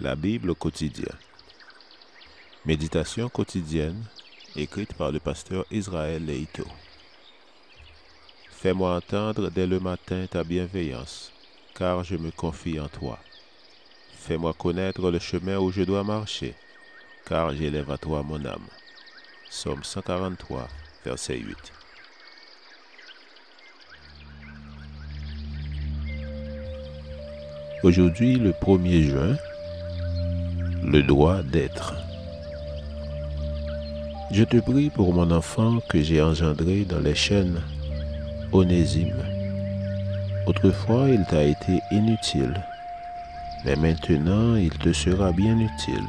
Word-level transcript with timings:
La 0.00 0.16
Bible 0.16 0.54
quotidienne. 0.54 1.18
Méditation 2.64 3.28
quotidienne 3.28 4.02
écrite 4.56 4.94
par 4.94 5.12
le 5.12 5.20
pasteur 5.20 5.66
Israël 5.70 6.24
Leito. 6.24 6.64
Fais-moi 8.50 8.96
entendre 8.96 9.50
dès 9.50 9.66
le 9.66 9.78
matin 9.78 10.26
ta 10.26 10.42
bienveillance, 10.42 11.32
car 11.74 12.02
je 12.02 12.16
me 12.16 12.30
confie 12.30 12.80
en 12.80 12.88
toi. 12.88 13.18
Fais-moi 14.16 14.54
connaître 14.54 15.10
le 15.10 15.18
chemin 15.18 15.58
où 15.58 15.70
je 15.70 15.82
dois 15.82 16.02
marcher, 16.02 16.54
car 17.26 17.54
j'élève 17.54 17.90
à 17.90 17.98
toi 17.98 18.22
mon 18.22 18.42
âme. 18.46 18.68
Somme 19.50 19.84
143, 19.84 20.66
verset 21.04 21.36
8. 21.36 21.56
Aujourd'hui, 27.82 28.36
le 28.36 28.52
1er 28.52 29.02
juin, 29.02 29.36
le 30.82 31.02
droit 31.02 31.42
d'être. 31.42 31.94
Je 34.30 34.44
te 34.44 34.58
prie 34.58 34.90
pour 34.90 35.12
mon 35.12 35.30
enfant 35.30 35.78
que 35.88 36.00
j'ai 36.00 36.22
engendré 36.22 36.84
dans 36.84 37.00
les 37.00 37.14
chaînes, 37.14 37.60
Onésime. 38.52 39.24
Autrefois, 40.46 41.08
il 41.08 41.24
t'a 41.26 41.42
été 41.42 41.80
inutile, 41.90 42.54
mais 43.64 43.76
maintenant, 43.76 44.56
il 44.56 44.70
te 44.70 44.92
sera 44.92 45.32
bien 45.32 45.58
utile, 45.58 46.06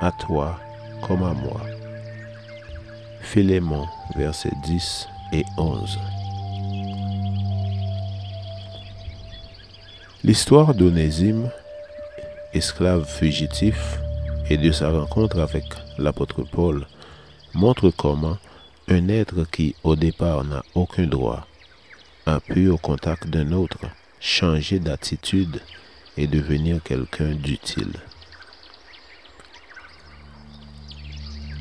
à 0.00 0.10
toi 0.12 0.58
comme 1.06 1.22
à 1.22 1.32
moi. 1.32 1.60
Philémon, 3.20 3.86
versets 4.16 4.50
10 4.64 5.08
et 5.32 5.44
11. 5.56 5.98
L'histoire 10.24 10.74
d'Onésime, 10.74 11.50
esclave 12.54 13.04
fugitif, 13.04 13.98
et 14.50 14.56
de 14.56 14.72
sa 14.72 14.90
rencontre 14.90 15.40
avec 15.40 15.64
l'apôtre 15.98 16.42
Paul 16.42 16.86
montre 17.54 17.90
comment 17.90 18.38
un 18.88 19.08
être 19.08 19.44
qui 19.50 19.74
au 19.84 19.94
départ 19.96 20.44
n'a 20.44 20.62
aucun 20.74 21.06
droit 21.06 21.46
a 22.26 22.40
pu 22.40 22.68
au 22.68 22.78
contact 22.78 23.28
d'un 23.28 23.52
autre 23.52 23.78
changer 24.20 24.78
d'attitude 24.78 25.60
et 26.16 26.26
devenir 26.26 26.82
quelqu'un 26.82 27.32
d'utile. 27.34 27.92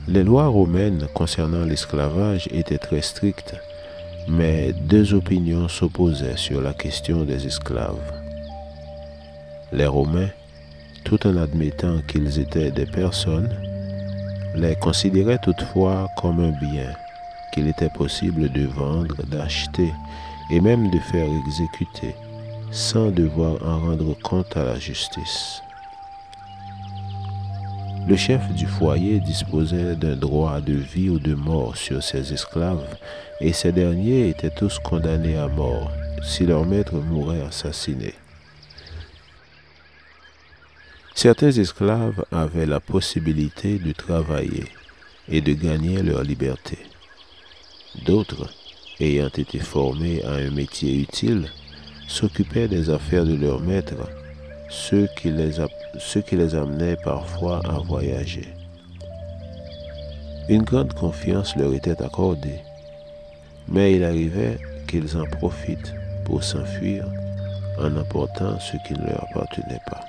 Les 0.08 0.24
lois 0.24 0.48
romaines 0.48 1.08
concernant 1.14 1.66
l'esclavage 1.66 2.48
étaient 2.52 2.78
très 2.78 3.02
strictes, 3.02 3.56
mais 4.28 4.74
deux 4.74 5.14
opinions 5.14 5.68
s'opposaient 5.68 6.38
sur 6.38 6.62
la 6.62 6.74
question 6.74 7.24
des 7.24 7.46
esclaves. 7.46 8.14
Les 9.74 9.86
Romains, 9.86 10.30
tout 11.08 11.26
en 11.26 11.38
admettant 11.38 12.02
qu'ils 12.06 12.38
étaient 12.38 12.70
des 12.70 12.86
personnes, 12.86 13.50
les 14.56 14.76
considéraient 14.76 15.40
toutefois 15.42 16.10
comme 16.18 16.42
un 16.42 16.52
bien 16.52 16.92
qu'il 17.54 17.70
était 17.70 17.88
possible 17.88 18.52
de 18.52 18.66
vendre, 18.66 19.16
d'acheter 19.32 19.94
et 20.52 20.60
même 20.60 20.90
de 20.92 21.00
faire 21.00 21.30
exécuter 21.46 22.14
sans 22.72 23.10
devoir 23.10 23.56
en 23.66 23.80
rendre 23.80 24.18
compte 24.22 24.58
à 24.58 24.66
la 24.66 24.78
justice. 24.80 25.62
Le 28.06 28.18
chef 28.18 28.46
du 28.52 28.66
foyer 28.66 29.22
disposait 29.22 29.96
d'un 29.96 30.18
droit 30.18 30.60
de 30.60 30.74
vie 30.74 31.10
ou 31.10 31.20
de 31.20 31.36
mort 31.36 31.78
sur 31.78 32.04
ses 32.04 32.34
esclaves 32.34 32.98
et 33.40 33.54
ces 33.54 33.72
derniers 33.72 34.28
étaient 34.28 34.50
tous 34.50 34.78
condamnés 34.80 35.38
à 35.38 35.48
mort 35.48 35.90
si 36.22 36.46
leur 36.46 36.66
maître 36.66 36.96
mourait 36.96 37.44
assassiné. 37.44 38.14
Certains 41.18 41.50
esclaves 41.50 42.24
avaient 42.32 42.68
la 42.68 42.80
possibilité 42.80 43.80
de 43.80 43.92
travailler 43.92 44.66
et 45.28 45.42
de 45.42 45.54
gagner 45.54 46.04
leur 46.04 46.22
liberté. 46.22 46.78
D'autres, 48.06 48.48
ayant 49.00 49.30
été 49.30 49.58
formés 49.58 50.24
à 50.26 50.34
un 50.34 50.52
métier 50.52 51.02
utile, 51.02 51.50
s'occupaient 52.08 52.68
des 52.68 52.92
affaires 52.92 53.26
de 53.26 53.34
leur 53.34 53.60
maître, 53.62 53.96
ce 54.70 55.08
qui 55.16 55.32
les, 55.32 56.56
amenait 56.56 56.98
parfois 57.04 57.62
à 57.68 57.80
voyager. 57.80 58.54
Une 60.50 60.62
grande 60.62 60.94
confiance 60.94 61.56
leur 61.56 61.74
était 61.74 62.00
accordée, 62.00 62.60
mais 63.68 63.96
il 63.96 64.04
arrivait 64.04 64.60
qu'ils 64.88 65.18
en 65.18 65.26
profitent 65.26 65.96
pour 66.26 66.44
s'enfuir 66.44 67.08
en 67.80 67.98
emportant 67.98 68.60
ce 68.60 68.78
qui 68.86 68.94
ne 68.94 69.08
leur 69.08 69.24
appartenait 69.32 69.82
pas. 69.88 70.02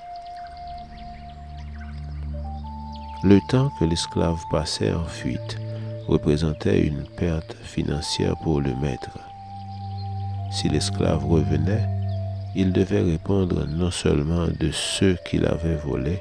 Le 3.24 3.40
temps 3.40 3.70
que 3.70 3.84
l'esclave 3.84 4.40
passait 4.48 4.92
en 4.92 5.04
fuite 5.04 5.58
représentait 6.06 6.86
une 6.86 7.02
perte 7.02 7.56
financière 7.64 8.36
pour 8.44 8.60
le 8.60 8.72
maître. 8.76 9.18
Si 10.52 10.68
l'esclave 10.68 11.26
revenait, 11.26 11.84
il 12.54 12.72
devait 12.72 13.02
répondre 13.02 13.66
non 13.66 13.90
seulement 13.90 14.46
de 14.46 14.70
ceux 14.70 15.16
qu'il 15.28 15.46
avait 15.46 15.74
volés, 15.74 16.20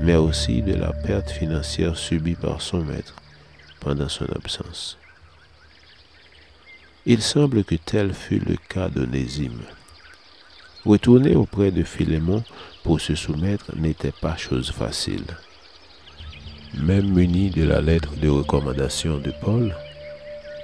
mais 0.00 0.14
aussi 0.14 0.62
de 0.62 0.74
la 0.74 0.92
perte 0.92 1.30
financière 1.30 1.96
subie 1.96 2.36
par 2.36 2.62
son 2.62 2.84
maître 2.84 3.16
pendant 3.80 4.08
son 4.08 4.26
absence. 4.36 4.98
Il 7.06 7.22
semble 7.22 7.64
que 7.64 7.74
tel 7.74 8.14
fut 8.14 8.38
le 8.38 8.56
cas 8.68 8.88
d'Onésime. 8.88 9.62
Retourner 10.84 11.34
auprès 11.34 11.72
de 11.72 11.82
Philémon 11.82 12.44
pour 12.82 13.00
se 13.00 13.14
soumettre 13.14 13.76
n'était 13.76 14.12
pas 14.20 14.36
chose 14.36 14.70
facile. 14.70 15.24
Même 16.82 17.12
muni 17.12 17.50
de 17.50 17.64
la 17.64 17.80
lettre 17.80 18.14
de 18.20 18.28
recommandation 18.28 19.18
de 19.18 19.32
Paul, 19.42 19.74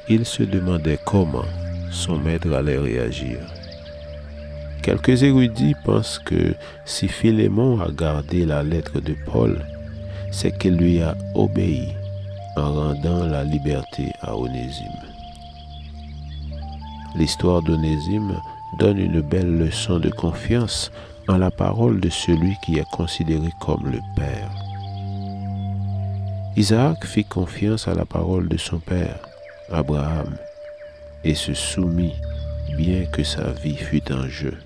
il 0.09 0.25
se 0.25 0.43
demandait 0.43 0.99
comment 1.05 1.45
son 1.91 2.19
maître 2.19 2.53
allait 2.53 2.79
réagir. 2.79 3.39
Quelques 4.83 5.23
érudits 5.23 5.75
pensent 5.85 6.19
que 6.19 6.55
si 6.87 7.09
Philémon 7.09 7.81
a 7.81 7.91
gardé 7.91 8.47
la 8.47 8.63
lettre 8.63 9.01
de 9.01 9.15
Paul, 9.27 9.59
c'est 10.31 10.57
qu'il 10.59 10.77
lui 10.77 11.03
a 11.03 11.15
obéi 11.35 11.89
en 12.57 12.73
rendant 12.73 13.27
la 13.27 13.45
liberté 13.45 14.13
à 14.23 14.37
Onésime. 14.37 15.05
L'histoire 17.17 17.63
d'Onésime 17.63 18.41
donne 18.79 18.99
une 18.99 19.21
belle 19.21 19.59
leçon 19.59 19.99
de 19.99 20.11
confiance 20.11 20.91
en 21.29 21.37
la 21.37 21.51
parole 21.51 22.01
de 22.01 22.09
celui 22.09 22.57
qui 22.65 22.79
est 22.79 22.91
considéré 22.91 23.51
comme 23.61 23.87
le 23.91 24.01
Père. 24.17 24.51
Isaac 26.57 27.05
fit 27.05 27.25
confiance 27.25 27.87
à 27.87 27.95
la 27.95 28.07
parole 28.07 28.49
de 28.49 28.57
son 28.57 28.79
père, 28.79 29.21
Abraham, 29.71 30.37
et 31.23 31.35
se 31.35 31.53
soumit 31.53 32.15
bien 32.77 33.05
que 33.07 33.23
sa 33.23 33.53
vie 33.53 33.77
fût 33.77 34.11
en 34.11 34.27
jeu. 34.27 34.57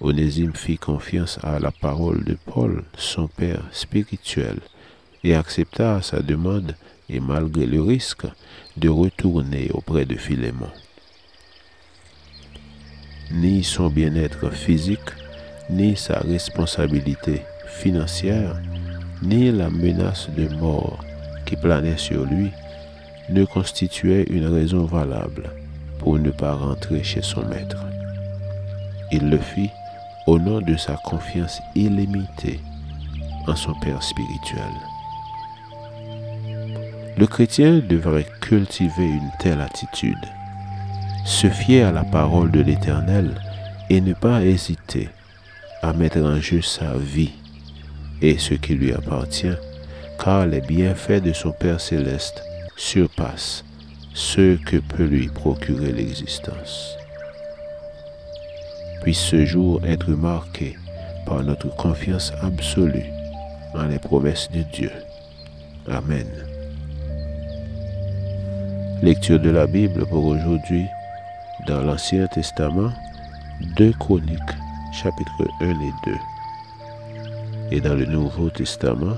Onésime 0.00 0.54
fit 0.54 0.78
confiance 0.78 1.38
à 1.42 1.58
la 1.58 1.70
parole 1.70 2.22
de 2.24 2.36
Paul, 2.46 2.84
son 2.96 3.26
père 3.26 3.62
spirituel, 3.72 4.58
et 5.24 5.34
accepta 5.34 6.00
sa 6.02 6.20
demande 6.20 6.76
et 7.08 7.20
malgré 7.20 7.66
le 7.66 7.82
risque 7.82 8.26
de 8.76 8.88
retourner 8.88 9.70
auprès 9.72 10.04
de 10.04 10.14
Philémon 10.14 10.70
ni 13.32 13.62
son 13.62 13.88
bien-être 13.88 14.50
physique, 14.50 14.98
ni 15.68 15.96
sa 15.96 16.18
responsabilité 16.18 17.42
financière, 17.66 18.60
ni 19.22 19.50
la 19.50 19.70
menace 19.70 20.28
de 20.36 20.48
mort 20.56 20.98
qui 21.46 21.56
planait 21.56 21.98
sur 21.98 22.24
lui 22.24 22.50
ne 23.28 23.44
constituaient 23.44 24.26
une 24.30 24.46
raison 24.46 24.84
valable 24.84 25.50
pour 25.98 26.18
ne 26.18 26.30
pas 26.30 26.54
rentrer 26.54 27.02
chez 27.02 27.22
son 27.22 27.44
maître. 27.46 27.84
Il 29.12 29.30
le 29.30 29.38
fit 29.38 29.70
au 30.26 30.38
nom 30.38 30.60
de 30.60 30.76
sa 30.76 30.96
confiance 31.04 31.60
illimitée 31.74 32.60
en 33.46 33.56
son 33.56 33.74
Père 33.80 34.02
spirituel. 34.02 34.72
Le 37.16 37.26
chrétien 37.26 37.80
devrait 37.80 38.26
cultiver 38.40 39.06
une 39.06 39.30
telle 39.38 39.60
attitude 39.60 40.16
se 41.24 41.48
fier 41.48 41.84
à 41.84 41.92
la 41.92 42.04
parole 42.04 42.50
de 42.50 42.60
l'Éternel 42.60 43.34
et 43.88 44.00
ne 44.00 44.14
pas 44.14 44.44
hésiter 44.44 45.08
à 45.82 45.92
mettre 45.92 46.18
en 46.18 46.40
jeu 46.40 46.62
sa 46.62 46.94
vie 46.96 47.32
et 48.22 48.38
ce 48.38 48.54
qui 48.54 48.74
lui 48.74 48.92
appartient, 48.92 49.56
car 50.22 50.46
les 50.46 50.60
bienfaits 50.60 51.22
de 51.22 51.32
son 51.32 51.52
Père 51.52 51.80
céleste 51.80 52.42
surpassent 52.76 53.64
ce 54.14 54.56
que 54.56 54.76
peut 54.76 55.04
lui 55.04 55.28
procurer 55.28 55.92
l'existence. 55.92 56.96
Puisse 59.02 59.20
ce 59.20 59.46
jour 59.46 59.80
être 59.84 60.10
marqué 60.10 60.76
par 61.26 61.42
notre 61.42 61.74
confiance 61.76 62.32
absolue 62.42 63.06
en 63.74 63.84
les 63.84 63.98
promesses 63.98 64.50
de 64.52 64.62
Dieu. 64.62 64.90
Amen. 65.88 66.26
Lecture 69.02 69.40
de 69.40 69.50
la 69.50 69.66
Bible 69.66 70.04
pour 70.06 70.26
aujourd'hui 70.26 70.84
dans 71.66 71.82
l'Ancien 71.82 72.26
Testament, 72.28 72.92
2 73.76 73.92
Chroniques, 73.98 74.38
chapitre 74.92 75.48
1 75.60 75.70
et 75.70 75.92
2. 76.06 76.14
Et 77.72 77.80
dans 77.80 77.94
le 77.94 78.06
Nouveau 78.06 78.50
Testament, 78.50 79.16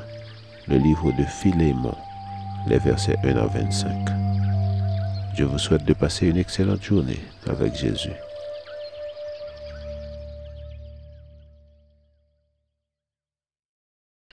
le 0.68 0.78
livre 0.78 1.12
de 1.12 1.24
Philémon, 1.24 1.94
les 2.66 2.78
versets 2.78 3.16
1 3.24 3.36
à 3.36 3.46
25. 3.46 3.90
Je 5.34 5.44
vous 5.44 5.58
souhaite 5.58 5.84
de 5.84 5.94
passer 5.94 6.26
une 6.26 6.36
excellente 6.36 6.82
journée 6.82 7.20
avec 7.48 7.74
Jésus. 7.74 8.12